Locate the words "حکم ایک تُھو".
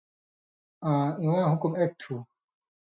1.51-2.15